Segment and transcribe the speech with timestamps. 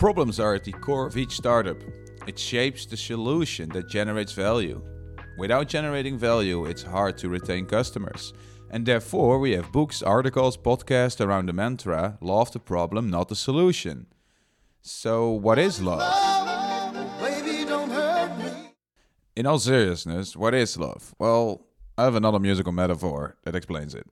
[0.00, 1.76] Problems are at the core of each startup.
[2.26, 4.80] It shapes the solution that generates value.
[5.36, 8.32] Without generating value, it's hard to retain customers.
[8.70, 13.36] And therefore, we have books, articles, podcasts around the mantra love the problem, not the
[13.36, 14.06] solution.
[14.80, 16.00] So, what is love?
[19.36, 21.14] In all seriousness, what is love?
[21.18, 21.66] Well,
[21.98, 24.06] I have another musical metaphor that explains it.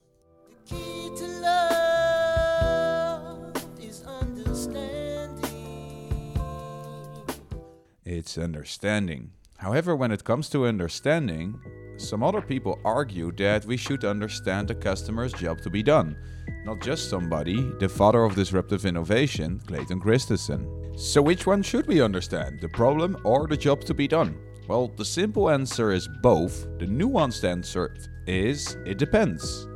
[8.10, 9.32] It's understanding.
[9.58, 11.60] However, when it comes to understanding,
[11.98, 16.16] some other people argue that we should understand the customer's job to be done,
[16.64, 20.96] not just somebody, the father of disruptive innovation, Clayton Christensen.
[20.96, 24.38] So, which one should we understand, the problem or the job to be done?
[24.66, 26.62] Well, the simple answer is both.
[26.78, 27.94] The nuanced answer
[28.26, 29.68] is it depends.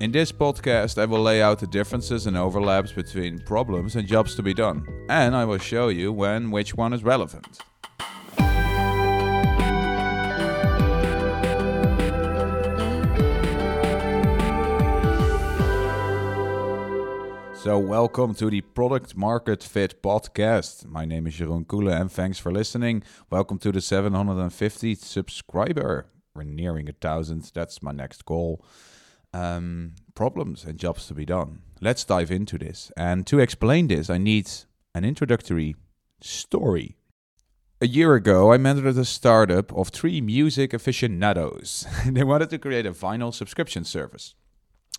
[0.00, 4.34] In this podcast, I will lay out the differences and overlaps between problems and jobs
[4.36, 7.58] to be done, and I will show you when which one is relevant.
[17.54, 20.86] So, welcome to the Product Market Fit podcast.
[20.86, 23.02] My name is Jeroen Koele, and thanks for listening.
[23.28, 26.06] Welcome to the 750th subscriber.
[26.34, 27.50] We're nearing a thousand.
[27.52, 28.64] That's my next goal
[29.32, 31.62] um, problems and jobs to be done.
[31.80, 32.92] Let's dive into this.
[32.96, 34.50] And to explain this, I need
[34.94, 35.76] an introductory
[36.20, 36.96] story.
[37.80, 41.86] A year ago, I mentored a startup of three music aficionados.
[42.06, 44.34] they wanted to create a vinyl subscription service.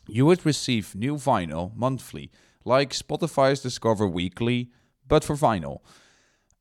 [0.07, 2.31] You would receive new vinyl monthly,
[2.65, 4.71] like Spotify's Discover Weekly,
[5.07, 5.81] but for vinyl.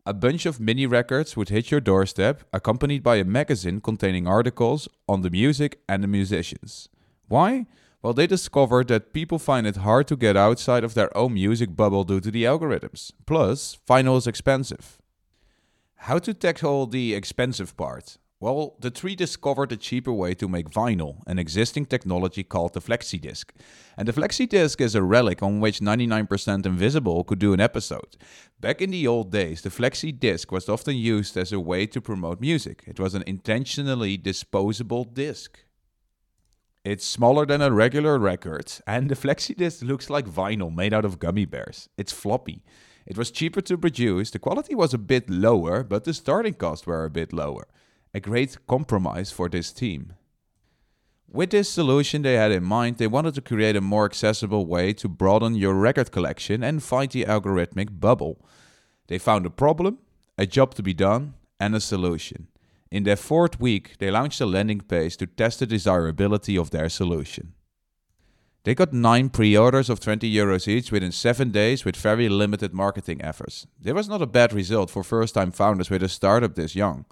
[0.05, 4.89] A bunch of mini records would hit your doorstep, accompanied by a magazine containing articles
[5.09, 6.89] on the music and the musicians.
[7.31, 7.67] Why?
[8.03, 11.77] Well, they discovered that people find it hard to get outside of their own music
[11.77, 13.13] bubble due to the algorithms.
[13.25, 14.99] Plus, vinyl is expensive.
[15.95, 18.19] How to tackle the expensive part?
[18.41, 22.81] Well, the three discovered a cheaper way to make vinyl, an existing technology called the
[22.81, 23.45] FlexiDisc.
[23.97, 28.17] And the FlexiDisc is a relic on which 99% Invisible could do an episode.
[28.59, 32.41] Back in the old days, the FlexiDisc was often used as a way to promote
[32.41, 32.83] music.
[32.89, 35.61] It was an intentionally disposable disc.
[36.83, 41.19] It's smaller than a regular record, and the FlexiDisc looks like vinyl made out of
[41.19, 41.91] gummy bears.
[41.99, 42.63] It's floppy.
[43.07, 46.87] It was cheaper to produce, the quality was a bit lower, but the starting costs
[46.87, 47.69] were a bit lower.
[48.15, 50.15] A great compromise for this team.
[51.29, 54.95] With this solution they had in mind, they wanted to create a more accessible way
[54.95, 58.43] to broaden your record collection and fight the algorithmic bubble.
[59.09, 59.99] They found a problem,
[60.39, 62.49] a job to be done, and a solution.
[62.91, 66.89] In their fourth week, they launched a landing page to test the desirability of their
[66.89, 67.55] solution.
[68.65, 72.75] They got 9 pre orders of 20 euros each within 7 days with very limited
[72.75, 73.67] marketing efforts.
[73.81, 77.07] This was not a bad result for first time founders with a startup this young.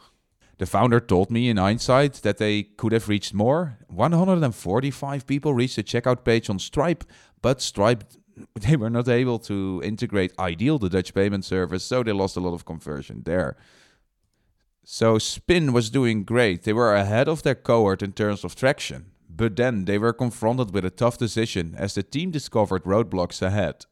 [0.59, 3.79] The founder told me in hindsight that they could have reached more.
[3.87, 7.05] 145 people reached the checkout page on Stripe,
[7.41, 8.05] but Stripe
[8.55, 12.41] they were not able to integrate iDEAL, the Dutch payment service, so they lost a
[12.41, 13.57] lot of conversion there.
[14.91, 16.63] So Spin was doing great.
[16.63, 19.11] They were ahead of their cohort in terms of traction.
[19.29, 23.85] But then they were confronted with a tough decision as the team discovered roadblocks ahead.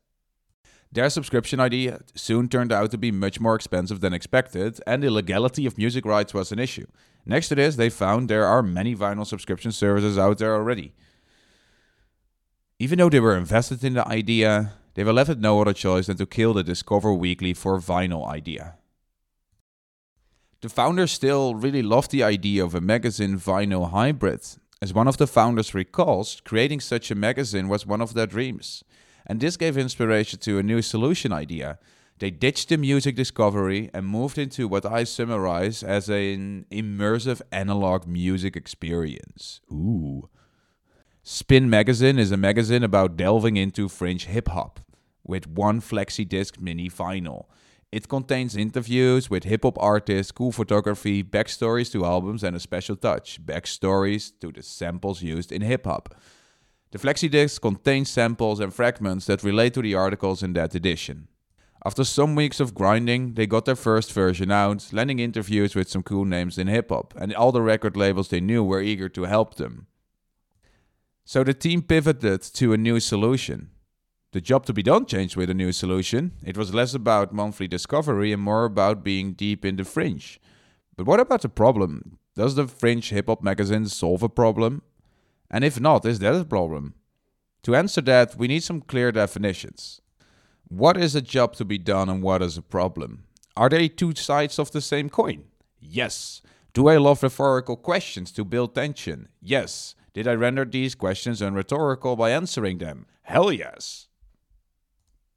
[0.91, 5.11] Their subscription idea soon turned out to be much more expensive than expected, and the
[5.11, 6.87] legality of music rights was an issue.
[7.27, 10.95] Next to this, they found there are many vinyl subscription services out there already.
[12.79, 16.07] Even though they were invested in the idea, they were left with no other choice
[16.07, 18.79] than to kill the Discover Weekly for vinyl idea.
[20.63, 24.41] The founders still really loved the idea of a magazine vinyl hybrid.
[24.81, 28.83] As one of the founders recalls, creating such a magazine was one of their dreams.
[29.27, 31.79] And this gave inspiration to a new solution idea.
[32.19, 38.07] They ditched the music discovery and moved into what I summarize as an immersive analog
[38.07, 39.61] music experience.
[39.71, 40.31] Ooh.
[41.23, 44.81] Spin Magazine is a magazine about delving into fringe hip hop
[45.25, 47.47] with one flexi disc mini vinyl.
[47.93, 52.97] It contains interviews with hip hop artists, cool photography, backstories to albums, and a special
[52.97, 56.15] touch backstories to the samples used in hip hop.
[56.91, 61.29] The flexi FlexiDisc contains samples and fragments that relate to the articles in that edition.
[61.85, 66.03] After some weeks of grinding, they got their first version out, landing interviews with some
[66.03, 69.23] cool names in hip hop, and all the record labels they knew were eager to
[69.23, 69.87] help them.
[71.25, 73.71] So the team pivoted to a new solution.
[74.37, 76.33] The job to be done changed with a new solution.
[76.45, 80.39] It was less about monthly discovery and more about being deep in the fringe.
[80.95, 82.19] But what about the problem?
[82.35, 84.83] Does the fringe hip hop magazine solve a problem?
[85.51, 86.97] And if not, is that a problem?
[87.63, 90.03] To answer that, we need some clear definitions.
[90.69, 93.25] What is a job to be done and what is a problem?
[93.57, 95.45] Are they two sides of the same coin?
[95.81, 96.43] Yes.
[96.75, 99.29] Do I love rhetorical questions to build tension?
[99.41, 99.95] Yes.
[100.13, 103.07] Did I render these questions unrhetorical by answering them?
[103.23, 104.09] Hell yes.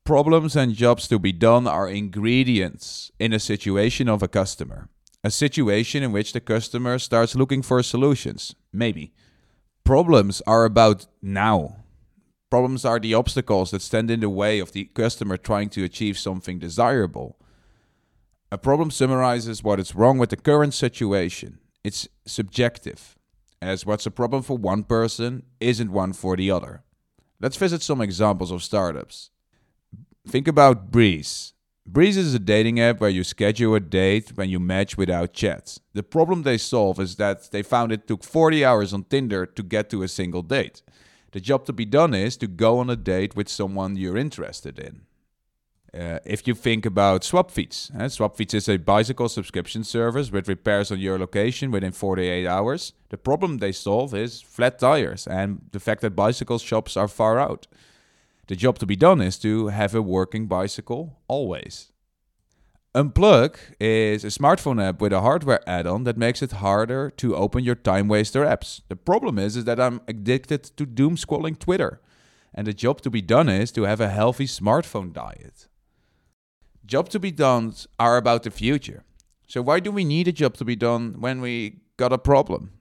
[0.09, 4.89] Problems and jobs to be done are ingredients in a situation of a customer.
[5.23, 8.55] A situation in which the customer starts looking for solutions.
[8.73, 9.13] Maybe.
[9.83, 11.83] Problems are about now.
[12.49, 16.17] Problems are the obstacles that stand in the way of the customer trying to achieve
[16.17, 17.37] something desirable.
[18.51, 21.59] A problem summarizes what is wrong with the current situation.
[21.83, 23.15] It's subjective,
[23.61, 26.81] as what's a problem for one person isn't one for the other.
[27.39, 29.29] Let's visit some examples of startups.
[30.29, 31.53] Think about Breeze.
[31.87, 35.79] Breeze is a dating app where you schedule a date when you match without chats.
[35.93, 39.63] The problem they solve is that they found it took 40 hours on Tinder to
[39.63, 40.83] get to a single date.
[41.31, 44.77] The job to be done is to go on a date with someone you're interested
[44.77, 45.01] in.
[45.99, 50.99] Uh, if you think about uh, Swapfiets is a bicycle subscription service with repairs on
[50.99, 52.93] your location within 48 hours.
[53.09, 57.39] The problem they solve is flat tires and the fact that bicycle shops are far
[57.39, 57.65] out.
[58.49, 61.91] The job to be done is to have a working bicycle always.
[62.95, 67.63] Unpluq is a smartphone app with a hardware add-on that makes it harder to open
[67.63, 68.81] your time waster apps.
[68.89, 72.01] The problem is, is that I'm addicted to doom scrolling Twitter.
[72.51, 75.67] And the job to be done is to have a healthy smartphone diet.
[76.87, 79.03] Job to be done are about the future.
[79.47, 82.78] So why do we need a job to be done when we got a problem?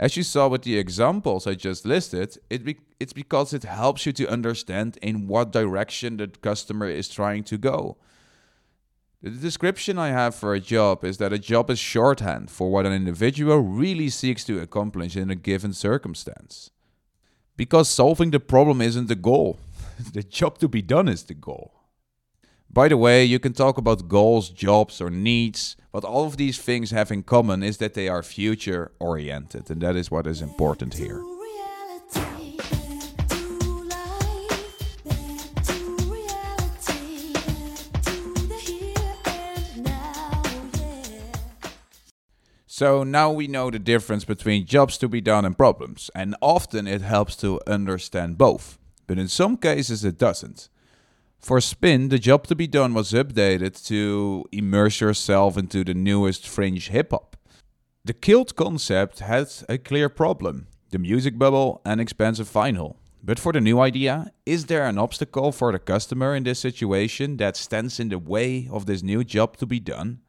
[0.00, 4.06] As you saw with the examples I just listed, it be- it's because it helps
[4.06, 7.98] you to understand in what direction the customer is trying to go.
[9.22, 12.86] The description I have for a job is that a job is shorthand for what
[12.86, 16.70] an individual really seeks to accomplish in a given circumstance.
[17.58, 19.58] Because solving the problem isn't the goal,
[20.14, 21.74] the job to be done is the goal.
[22.70, 26.58] By the way, you can talk about goals, jobs, or needs, but all of these
[26.58, 30.40] things have in common is that they are future oriented, and that is what is
[30.40, 31.22] important here.
[42.66, 46.86] So now we know the difference between jobs to be done and problems, and often
[46.86, 50.70] it helps to understand both, but in some cases it doesn't.
[51.40, 56.46] For Spin, the job to be done was updated to immerse yourself into the newest
[56.46, 57.34] fringe hip hop.
[58.04, 62.96] The Kilt concept had a clear problem the music bubble and expensive vinyl.
[63.22, 67.36] But for the new idea, is there an obstacle for the customer in this situation
[67.38, 70.20] that stands in the way of this new job to be done?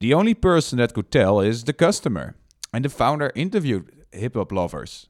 [0.00, 2.34] The only person that could tell is the customer,
[2.72, 5.08] and the founder interviewed hip hop lovers.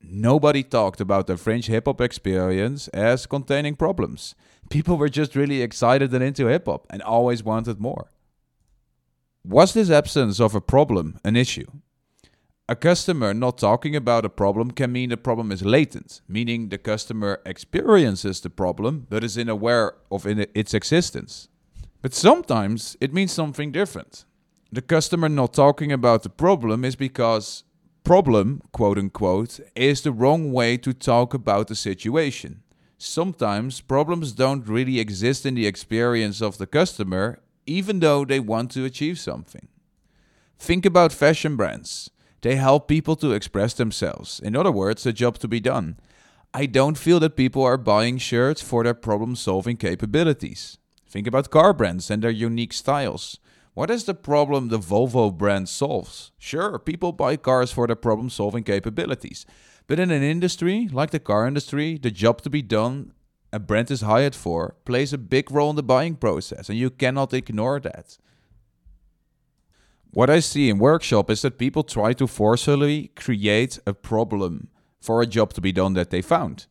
[0.00, 4.34] Nobody talked about the French hip hop experience as containing problems.
[4.70, 8.10] People were just really excited and into hip hop and always wanted more.
[9.44, 11.66] Was this absence of a problem an issue?
[12.68, 16.76] A customer not talking about a problem can mean the problem is latent, meaning the
[16.76, 21.48] customer experiences the problem but is unaware of its existence.
[22.02, 24.26] But sometimes it means something different
[24.70, 27.64] the customer not talking about the problem is because
[28.04, 32.62] problem, quote unquote, is the wrong way to talk about the situation.
[32.98, 38.70] Sometimes problems don't really exist in the experience of the customer, even though they want
[38.72, 39.68] to achieve something.
[40.58, 42.10] Think about fashion brands.
[42.40, 44.40] They help people to express themselves.
[44.40, 45.98] In other words, a job to be done.
[46.54, 50.78] I don't feel that people are buying shirts for their problem solving capabilities.
[51.08, 53.38] Think about car brands and their unique styles.
[53.78, 56.32] What is the problem the Volvo brand solves?
[56.36, 59.46] Sure, people buy cars for their problem solving capabilities.
[59.86, 63.12] But in an industry like the car industry, the job to be done
[63.52, 66.90] a brand is hired for plays a big role in the buying process, and you
[66.90, 68.18] cannot ignore that.
[70.10, 74.70] What I see in workshop is that people try to forcefully create a problem
[75.00, 76.66] for a job to be done that they found.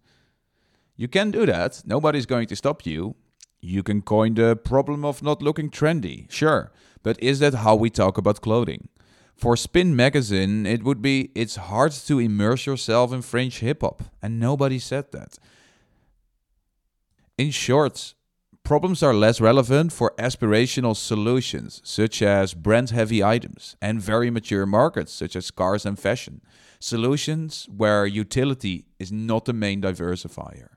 [0.97, 3.15] You can do that, nobody's going to stop you.
[3.59, 6.71] You can coin the problem of not looking trendy, sure,
[7.03, 8.89] but is that how we talk about clothing?
[9.35, 14.03] For Spin Magazine, it would be it's hard to immerse yourself in French hip hop,
[14.21, 15.37] and nobody said that.
[17.37, 18.15] In short,
[18.63, 24.65] problems are less relevant for aspirational solutions, such as brand heavy items, and very mature
[24.65, 26.41] markets, such as cars and fashion.
[26.79, 30.76] Solutions where utility is not the main diversifier.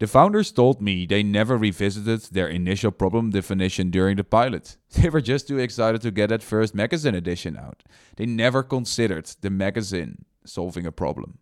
[0.00, 4.78] The founders told me they never revisited their initial problem definition during the pilot.
[4.96, 7.82] They were just too excited to get that first magazine edition out.
[8.16, 11.38] They never considered the magazine solving a problem.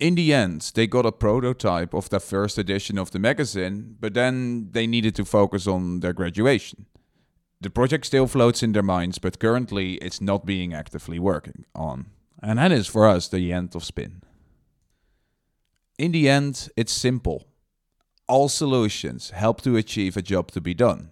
[0.00, 4.14] In the end, they got a prototype of their first edition of the magazine, but
[4.14, 6.86] then they needed to focus on their graduation.
[7.60, 12.06] The project still floats in their minds, but currently it's not being actively working on.
[12.42, 14.22] And that is for us the end of Spin.
[15.98, 17.46] In the end, it's simple.
[18.28, 21.10] All solutions help to achieve a job to be done.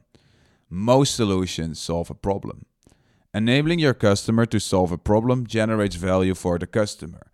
[0.68, 2.66] Most solutions solve a problem.
[3.32, 7.30] Enabling your customer to solve a problem generates value for the customer.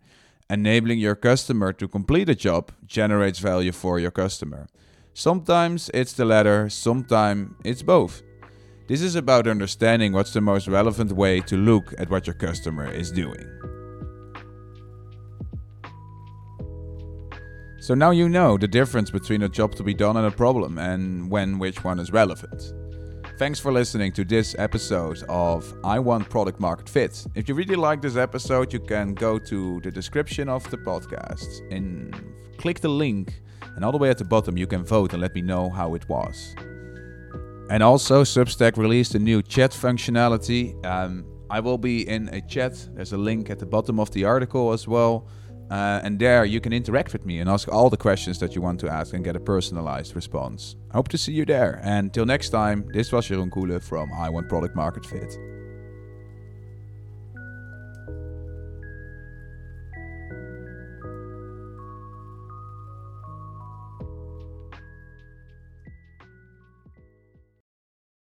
[0.49, 4.67] Enabling your customer to complete a job generates value for your customer.
[5.13, 8.21] Sometimes it's the latter, sometimes it's both.
[8.87, 12.89] This is about understanding what's the most relevant way to look at what your customer
[12.89, 13.70] is doing.
[17.81, 20.77] So now you know the difference between a job to be done and a problem
[20.77, 22.75] and when which one is relevant.
[23.39, 27.25] Thanks for listening to this episode of I Want Product Market Fit.
[27.33, 31.61] If you really like this episode, you can go to the description of the podcast
[31.71, 32.15] and
[32.59, 33.41] click the link.
[33.75, 35.95] And all the way at the bottom, you can vote and let me know how
[35.95, 36.53] it was.
[37.71, 40.85] And also, Substack released a new chat functionality.
[40.85, 42.73] Um, I will be in a chat.
[42.93, 45.27] There's a link at the bottom of the article as well.
[45.71, 48.61] Uh, and there you can interact with me and ask all the questions that you
[48.61, 50.75] want to ask and get a personalized response.
[50.91, 51.79] Hope to see you there.
[51.81, 55.37] And till next time, this was Jeroen Koele from I Want Product Market Fit.